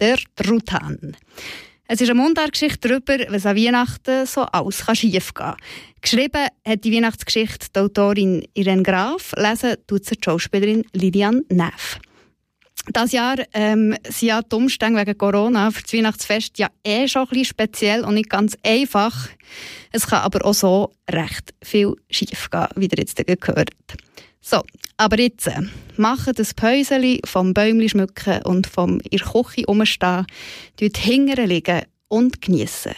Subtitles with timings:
[0.00, 1.16] der Truthahn.
[1.88, 5.56] Es ist eine Mundartgeschichte darüber, was an Weihnachten so alles schief gehen kann.
[6.00, 12.00] Geschrieben hat die Weihnachtsgeschichte die Autorin Irene Graf, lesen tut sie die Schauspielerin Lilian Neff.
[12.92, 17.22] Das Jahr ähm, sind ja die Umstände wegen Corona für das Weihnachtsfest ja eh schon
[17.22, 19.28] ein bisschen speziell und nicht ganz einfach.
[19.92, 23.70] Es kann aber auch so recht viel schief gehen, wie ihr jetzt gehört
[24.40, 24.62] So,
[24.96, 25.62] aber jetzt äh,
[25.96, 30.26] machen das Päuseli vom Bäumli schmücken und vom in der Küche rumstehen,
[30.80, 32.94] dort hingern liegen und geniessen.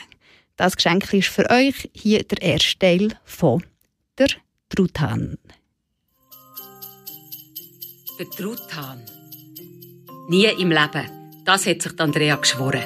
[0.57, 3.63] Das Geschenk ist für euch hier der erste Teil von
[4.19, 4.29] der
[4.69, 5.39] Truthahn.
[8.19, 9.01] Der Truthahn.
[10.29, 11.09] Nie im Leben.
[11.45, 12.85] Das hat sich Andrea geschworen.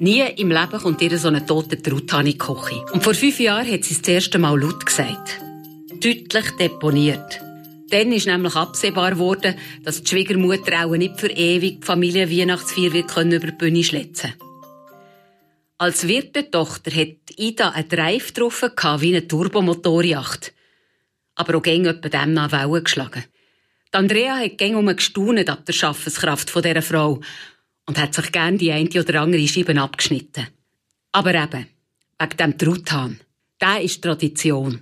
[0.00, 2.92] Nie im Leben kommt ihr so eine tote Truthahn in die.
[2.92, 5.40] Und vor fünf Jahren hat sie es das erste Mal laut gesagt.
[6.00, 7.40] Deutlich deponiert.
[7.90, 12.94] Dann ist nämlich absehbar worden, dass die Schwiegermutter auch nicht für ewig die Familie Weihnachtsfeier
[12.94, 14.34] über die Bühne schlitzen
[15.76, 18.70] Als Wirtentochter hat Ida einen Drive getroffen
[19.00, 20.52] wie eine Turbomotorjacht.
[21.34, 23.24] Aber auch gäng etwa dem nach Wellen geschlagen.
[23.92, 27.20] Die Andrea hat gäng um gestaunet ab der Schaffenskraft dieser Frau
[27.86, 30.46] und hat sich gern die eine oder andere Scheibe abgeschnitten.
[31.10, 31.66] Aber eben,
[32.20, 33.18] wegen dem Truthahn.
[33.60, 34.80] Der ist Tradition.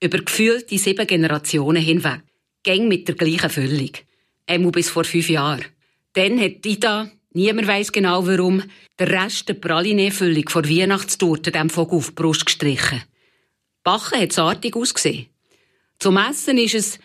[0.00, 2.22] Über gefühlte sieben Generationen hinweg.
[2.64, 3.90] Gäng mit der gleichen Füllung.
[4.46, 5.64] Einmal bis vor fünf Jahren.
[6.14, 8.62] Dann hat Ida, niemand weiß genau warum,
[8.98, 13.02] der Rest der Praline-Füllung vor Weihnachtstorte dem Vogel auf die Brust gestrichen.
[13.82, 15.26] Bachen hat es artig ausgesehen.
[15.98, 16.98] Zum Essen ist es,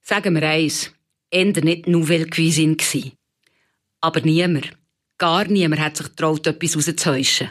[0.00, 0.92] sagen wir eins,
[1.30, 3.12] eher nicht Nouvelle Cuisine gewesen.
[4.00, 4.70] Aber niemand,
[5.18, 7.50] gar niemand hat sich getraut, etwas rauszuhäuschen.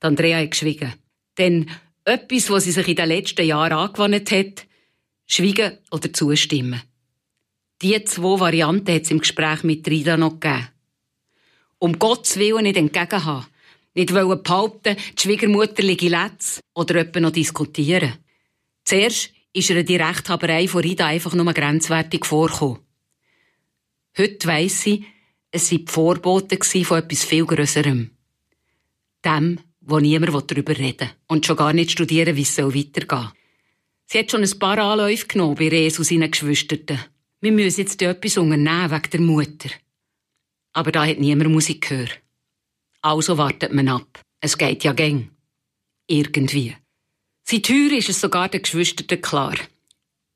[0.00, 0.94] Andrea hat geschwiegen.
[1.36, 1.70] Denn
[2.04, 4.67] etwas, was sie sich in den letzten Jahren angewandt hat,
[5.28, 6.82] schwiegen oder zustimmen.
[7.80, 10.68] Die zwei Varianten hat es im Gespräch mit Rida noch gegeben.
[11.78, 13.46] Um Gottes Willen nicht entgegenhaben.
[13.94, 18.14] Nicht wollen behaupten, die Schwiegermutter liege letzt oder etwa noch diskutieren.
[18.84, 22.80] Zuerst ist ihr die Rechthaberei von Rida einfach nur grenzwertig vorgekommen.
[24.16, 25.04] Heute weiss sie,
[25.50, 28.10] es waren die Vorboten von etwas viel Grösserem.
[29.24, 33.37] Dem, wo niemand darüber reden will und schon gar nicht studieren, wie es weitergehen soll.
[34.10, 36.98] Sie hat schon ein paar Anläufe genommen bei Res und seinen Geschwisterten.
[37.42, 39.68] Wir müssen jetzt etwas unternehmen wegen der Mutter.
[40.72, 42.18] Aber da hat niemand Musik gehört.
[43.02, 44.22] Also wartet man ab.
[44.40, 45.28] Es geht ja gäng.
[46.06, 46.74] Irgendwie.
[47.44, 49.56] Seit heuer ist es sogar den Geschwistern klar.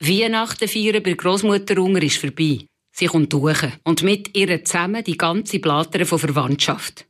[0.00, 2.66] Weihnachten feiern bei Großmutter Unger ist vorbei.
[2.90, 7.06] Sie kommt durch und mit ihr zusammen die ganze Blatter von Verwandtschaft.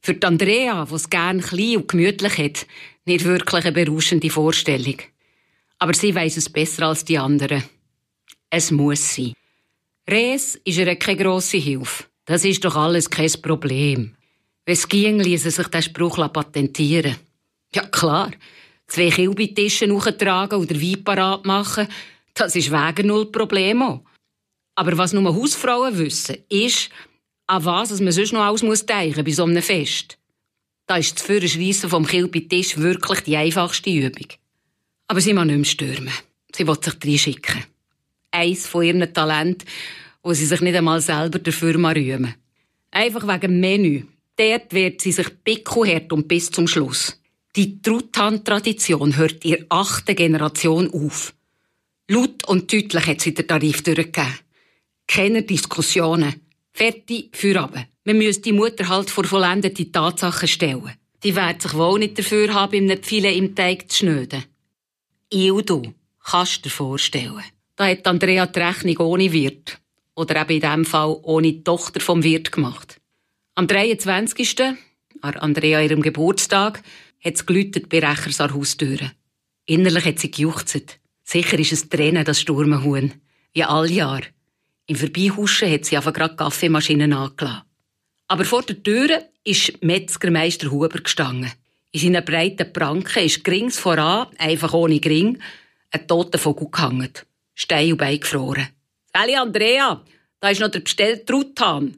[0.00, 2.66] Für die Andrea, die es gern klein und gemütlich hat,
[3.04, 4.96] nicht wirklich eine berauschende Vorstellung.
[5.80, 7.64] Aber sie weiß es besser als die anderen.
[8.50, 9.32] Es muss sein.
[10.08, 12.04] Res ist ihr keine grosse Hilfe.
[12.26, 14.14] Das ist doch alles kein Problem.
[14.66, 17.16] Wenn es ging, ließe sich der Spruch patentieren.
[17.74, 18.30] Ja, klar.
[18.86, 21.88] Zwei Kilbitischen hochtragen oder Wein parat machen,
[22.34, 24.04] das ist wegen null Problemo.
[24.74, 26.90] Aber was nur Hausfrauen wissen, ist,
[27.46, 30.18] an was man sonst noch alles muss denken bei so einem Fest.
[30.86, 34.28] Da ist das Führerschreissen vom Kilbitisch wirklich die einfachste Übung.
[35.10, 36.12] Aber sie mag nicht mehr stürmen.
[36.54, 37.64] Sie will sich reinschicken.
[38.30, 39.66] Eins von ihren Talenten,
[40.22, 42.36] wo sie sich nicht einmal selber dafür rühmen.
[42.92, 44.04] Einfach wegen Menü.
[44.36, 47.20] Dort wird sie sich pickelhart und bis zum Schluss.
[47.56, 51.34] Die Truthahn-Tradition hört ihr achte Generation auf.
[52.06, 54.38] Laut und deutlich hat sie den Tarif durchgegeben.
[55.08, 56.36] Keine Diskussionen.
[56.72, 57.84] Fertig, für aber.
[58.04, 60.92] Man müsste die Mutter halt vor vollendete Tatsachen stellen.
[61.24, 64.44] Die wird sich wohl nicht dafür haben, ihm nicht viele im Teig zu schnöden.
[65.32, 67.44] Du, kannst dir vorstellen.
[67.76, 69.78] Da hat Andrea die Rechnung ohne Wirt.
[70.16, 73.00] Oder eben in diesem Fall ohne Tochter vom Wirt gemacht.
[73.54, 74.60] Am 23.
[74.60, 76.82] an Andrea ihrem Geburtstag,
[77.24, 79.12] hat es geläutet bei Rechers an Haustüren.
[79.66, 80.98] Innerlich hat sie gejuchzt.
[81.22, 83.12] Sicher ist es Tränen, das Sturmenhuhn.
[83.52, 84.22] Wie all Jahr.
[84.86, 87.62] Im Vorbeihuschen hat sie einfach gerade Kaffeemaschinen angelassen.
[88.26, 91.52] Aber vor der Tür ist Metzgermeister Huber gestanden.
[91.92, 95.38] In seinen breiten Pranken ist grings voran, einfach ohne Gring,
[95.90, 97.12] ein toter Vogel gehangen.
[97.54, 98.68] Stein und Bein gefroren.
[99.12, 100.02] Sally Andrea,
[100.38, 101.96] da ist noch der bestellte Truthahn.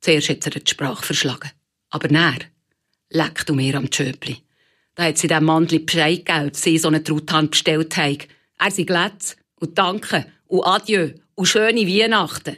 [0.00, 1.50] Zuerst hat er die Sprache verschlagen.
[1.90, 2.38] Aber näher
[3.10, 4.42] leckt du mir am Tschöpli.
[4.94, 8.18] Da hat sie dem Mandli Bescheid gegeben, dass sie so einen Truthahn bestellt haben.
[8.58, 12.56] Er sei glätz und danke und adieu und schöne Weihnachten.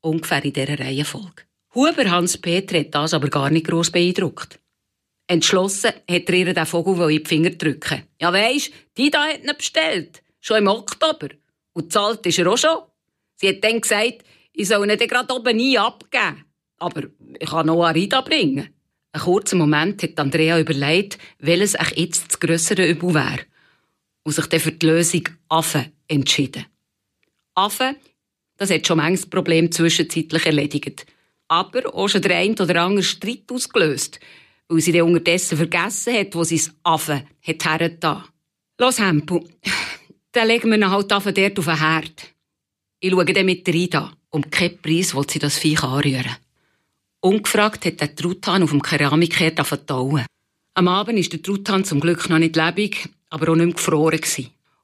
[0.00, 1.44] Ungefähr in dieser Reihenfolge.
[1.74, 4.60] Huber Hans-Peter hat das aber gar nicht gross beeindruckt.
[5.26, 8.02] Entschlossen hat er ihr den Vogel in die Finger drücken.
[8.20, 10.22] Ja weisst, die da hat ihn bestellt.
[10.40, 11.28] Schon im Oktober.
[11.72, 12.78] Und zahlt ist er auch schon.
[13.36, 16.44] Sie hat dann gesagt, ich soll ihn gerade oben nie abgeben.
[16.78, 17.04] aber
[17.38, 18.68] ich kann noch Rita bringen.
[19.12, 23.40] Einen kurzen Moment hat Andrea überlegt, welches auch jetzt das grössere Übel wäre.
[24.24, 26.66] Und sich dann für die Lösung Affe entschieden.
[27.54, 27.96] Affe,
[28.56, 31.06] das hat schon manches Problem zwischenzeitlich erledigt.
[31.48, 34.18] Aber auch schon der ein oder andere Streit ausgelöst,
[34.68, 38.24] weil sie dann unterdessen vergessen hat, wo sie das Affe hat hergetan.
[38.78, 39.44] Los, Hempel,
[40.32, 42.34] dann legen wir ihn halt Affe dort auf den Herd.
[43.00, 46.36] Ich schaue dann mit rein, um keinen Preis will sie das Viech anrühren.
[47.20, 50.26] Ungefragt hat der Truthahn auf dem Keramikherd vertauen.
[50.74, 54.20] Am Abend ist der Truthahn zum Glück noch nicht lebendig, aber auch nicht mehr gefroren.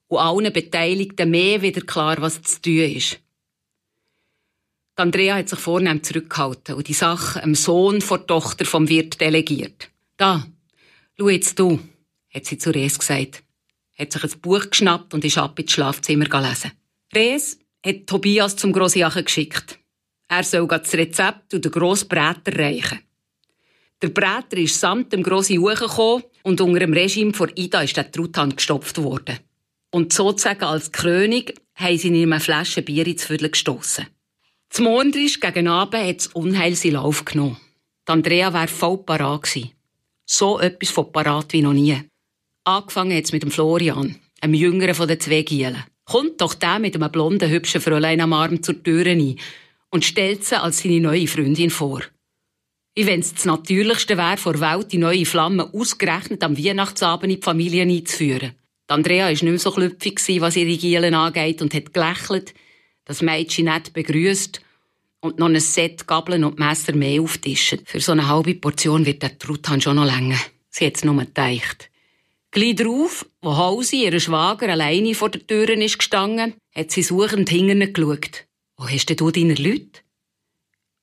[0.06, 3.20] Und allen Beteiligten mehr wieder klar, was zu tun ist.
[5.00, 9.90] Andrea hat sich vornehm zurückgehalten und die Sache dem Sohn vor Tochter vom Wirt delegiert.
[10.16, 10.46] Da,
[11.18, 11.80] schau jetzt du,
[12.34, 13.42] hat sie zu Res gesagt.
[13.98, 16.72] Hat sich ein Buch geschnappt und ist ab ins Schlafzimmer gelesen.
[17.14, 19.78] Res hat Tobias zum Grossjachen geschickt.
[20.28, 23.00] Er soll das Rezept und den grossen Bräter reichen.
[24.00, 28.10] Der Bräter ist samt dem grossen Juchen und unter dem Regime von Ida ist der
[28.10, 29.38] Truthahn gestopft worden.
[29.90, 31.44] Und sozusagen als Krönung
[31.74, 34.06] haben sie in eine Flasche Bier ins Viertel gestossen.
[34.70, 37.56] Zum Mondrisch gegen Abend hat das Unheil seinen Lauf genommen.
[38.06, 39.72] Die Andrea wäre voll parat gewesen.
[40.26, 42.00] So etwas von parat wie noch nie.
[42.62, 45.84] Angefangen hat es mit dem Florian, einem Jüngeren von den zwei Gielen.
[46.04, 49.40] Kommt doch der mit einem blonden, hübschen Fräulein am Arm zur Tür ein
[49.90, 52.02] und stellt sie als seine neue Freundin vor.
[52.94, 57.40] Wie wenn es das Natürlichste wäre, vor Welt die neue Flamme ausgerechnet am Weihnachtsabend in
[57.40, 58.52] die Familie einzuführen.
[58.88, 62.54] Die Andrea war nicht mehr so klüpfig, was ihre Gielen angeht, und hat gelächelt,
[63.10, 64.60] das Mädchen nett begrüßt
[65.20, 67.80] und noch ein Set Gabeln und Messer mehr auftischen.
[67.84, 70.38] Für so eine halbe Portion wird der Truthahn schon noch länger.
[70.68, 71.90] Sie hat es nur gedacht.
[72.52, 77.48] Gleich drauf, wo Hausi, ihr Schwager, alleine vor der Tür ist gestanden, hat sie suchend
[77.48, 78.46] hinterher geschaut.
[78.76, 80.00] Wo hast denn du deine Leute?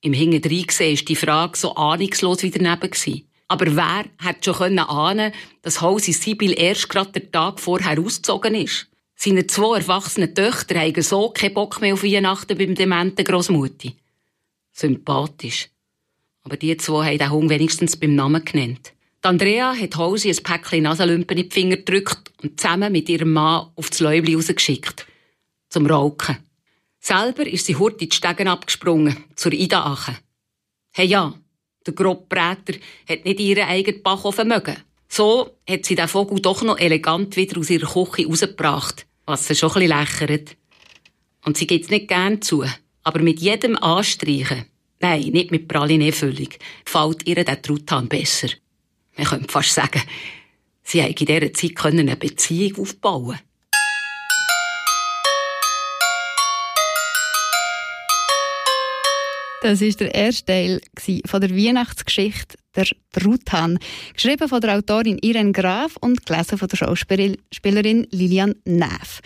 [0.00, 3.24] Im Hinterdrein gesehen ist die Frage so ahnungslos wie daneben.
[3.48, 8.88] Aber wer hätte schon ahnen, dass Hausi Sibyl erst gerade den Tag vorher ausgezogen ist?
[9.20, 13.96] Seine zwei erwachsenen Töchter haben so keinen Bock mehr auf Weihnachten beim dementen Grossmutti.
[14.70, 15.70] Sympathisch.
[16.44, 18.92] Aber die zwei haben den Hund wenigstens beim Namen genannt.
[19.24, 23.32] Die Andrea hat Hausi ein Päckchen Nasenlümpen in die Finger gedrückt und zusammen mit ihrem
[23.32, 25.04] Mann auf das Läubli rausgeschickt.
[25.68, 26.36] Zum Rauchen.
[27.00, 30.16] Selber ist sie hurtig die Stegen abgesprungen, zur Ida Ache.
[30.92, 31.34] Hey ja,
[31.84, 32.74] der Grobbräter
[33.08, 34.76] hat nicht ihren eigenen Backofen mögen.
[35.08, 39.54] So hat sie den Vogel doch noch elegant wieder aus ihrer Küche rausgebracht, was sie
[39.54, 40.56] schon ein bisschen lächert.
[41.44, 42.64] Und sie gibt's nicht gern zu,
[43.02, 44.64] aber mit jedem Anstreichen,
[45.00, 46.48] nein, nicht mit Praline-Füllung,
[46.84, 48.48] gefällt ihr der Truthahn besser.
[49.16, 50.02] Man könnte fast sagen,
[50.82, 53.38] sie haben in dieser Zeit eine Beziehung aufbauen
[59.60, 60.80] Das ist der erste Teil
[61.26, 63.80] von der Weihnachtsgeschichte der Truthahn,
[64.14, 69.20] geschrieben von der Autorin Irene Graf und gelesen von der Schauspielerin Lilian Neff.